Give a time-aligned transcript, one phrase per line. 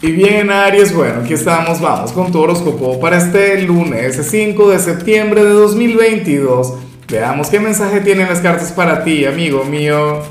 [0.00, 4.78] Y bien, Aries, bueno, aquí estamos, vamos con tu horóscopo para este lunes 5 de
[4.78, 6.74] septiembre de 2022.
[7.10, 10.22] Veamos qué mensaje tienen las cartas para ti, amigo mío.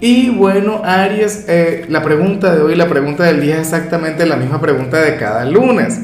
[0.00, 4.36] Y bueno, Aries, eh, la pregunta de hoy, la pregunta del día es exactamente la
[4.36, 5.98] misma pregunta de cada lunes.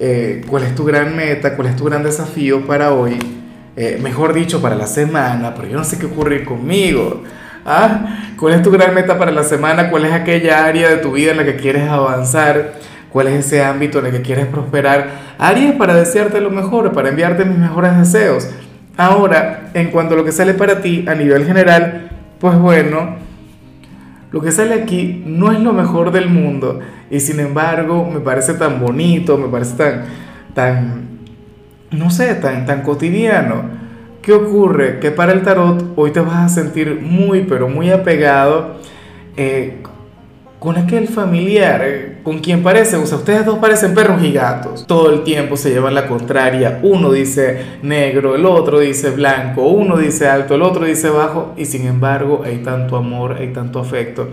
[0.00, 1.54] Eh, ¿Cuál es tu gran meta?
[1.54, 3.16] ¿Cuál es tu gran desafío para hoy?
[3.76, 7.22] Eh, mejor dicho, para la semana, pero yo no sé qué ocurrir conmigo.
[7.66, 8.32] ¿Ah?
[8.38, 9.90] ¿Cuál es tu gran meta para la semana?
[9.90, 12.74] ¿Cuál es aquella área de tu vida en la que quieres avanzar?
[13.10, 15.08] ¿Cuál es ese ámbito en el que quieres prosperar?
[15.38, 18.48] Aries para desearte lo mejor, para enviarte mis mejores deseos.
[18.96, 23.16] Ahora, en cuanto a lo que sale para ti a nivel general, pues bueno,
[24.30, 26.78] lo que sale aquí no es lo mejor del mundo
[27.10, 30.04] y sin embargo me parece tan bonito, me parece tan,
[30.54, 31.08] tan,
[31.90, 33.85] no sé, tan, tan cotidiano
[34.26, 34.98] ¿Qué ocurre?
[34.98, 38.74] Que para el tarot hoy te vas a sentir muy, pero muy apegado
[39.36, 39.76] eh,
[40.58, 44.84] con aquel familiar, eh, con quien parece, o sea, ustedes dos parecen perros y gatos.
[44.88, 46.80] Todo el tiempo se llevan la contraria.
[46.82, 51.66] Uno dice negro, el otro dice blanco, uno dice alto, el otro dice bajo, y
[51.66, 54.30] sin embargo hay tanto amor, hay tanto afecto.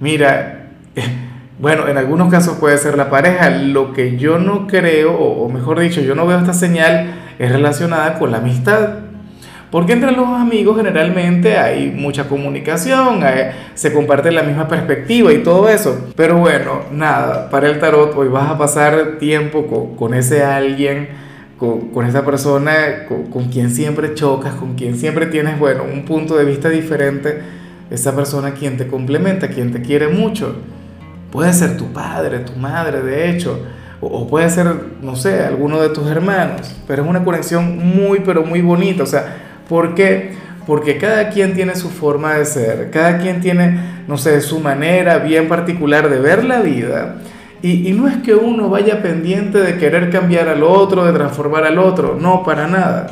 [0.00, 0.72] Mira,
[1.58, 3.48] bueno, en algunos casos puede ser la pareja.
[3.48, 8.18] Lo que yo no creo, o mejor dicho, yo no veo esta señal, es relacionada
[8.18, 9.11] con la amistad.
[9.72, 13.20] Porque entre los amigos generalmente hay mucha comunicación,
[13.72, 16.08] se comparte la misma perspectiva y todo eso.
[16.14, 21.08] Pero bueno, nada, para el tarot hoy vas a pasar tiempo con, ese alguien,
[21.56, 26.36] con, esa persona con, con, quien siempre chocas, con quien siempre tienes, bueno, un punto
[26.36, 27.40] de vista diferente.
[27.90, 30.54] Esa persona quien te complementa, quien te quiere mucho.
[31.30, 33.58] Puede ser tu padre, tu madre, de hecho.
[34.02, 34.66] O, puede ser,
[35.00, 36.76] no sé, alguno de tus hermanos.
[36.86, 39.02] Pero es una conexión muy, pero muy bonita.
[39.04, 40.32] O sea, ¿Por qué?
[40.66, 45.18] Porque cada quien tiene su forma de ser, cada quien tiene, no sé, su manera
[45.18, 47.16] bien particular de ver la vida.
[47.62, 51.78] Y, no es que uno vaya pendiente de querer cambiar al otro, de transformar al
[51.78, 53.06] otro, no, para nada.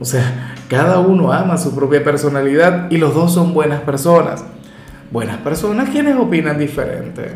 [0.00, 4.42] O sea, cada uno ama su propia personalidad y los dos son buenas personas.
[5.10, 7.32] Buenas personas quienes opinan diferente.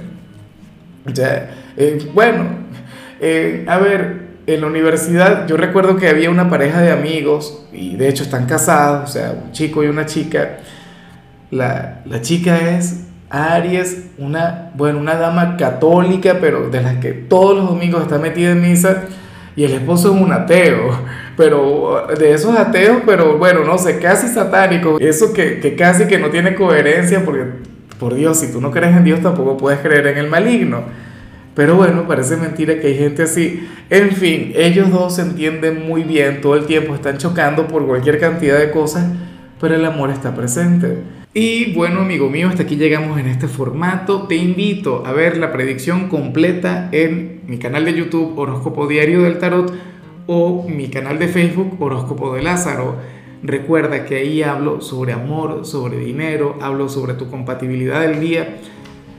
[1.07, 2.45] O sea, eh, bueno,
[3.21, 7.97] eh, a ver, en la universidad yo recuerdo que había una pareja de amigos y
[7.97, 10.59] de hecho están casados, o sea, un chico y una chica.
[11.51, 17.69] La, chica es Aries, una, bueno, una dama católica, pero de las que todos los
[17.69, 19.05] domingos está metida en misa,
[19.57, 20.99] y el esposo es un ateo,
[21.37, 26.19] pero de esos ateos, pero bueno, no sé, casi satánico, eso que, que casi que
[26.19, 27.45] no tiene coherencia, porque
[27.99, 30.83] por Dios, si tú no crees en Dios tampoco puedes creer en el maligno.
[31.55, 33.67] Pero bueno, parece mentira que hay gente así.
[33.91, 38.19] En fin, ellos dos se entienden muy bien, todo el tiempo están chocando por cualquier
[38.19, 39.07] cantidad de cosas,
[39.61, 40.99] pero el amor está presente.
[41.33, 44.27] Y bueno, amigo mío, hasta aquí llegamos en este formato.
[44.29, 49.39] Te invito a ver la predicción completa en mi canal de YouTube Horóscopo Diario del
[49.39, 49.73] Tarot
[50.27, 52.97] o mi canal de Facebook Horóscopo de Lázaro.
[53.43, 58.57] Recuerda que ahí hablo sobre amor, sobre dinero, hablo sobre tu compatibilidad del día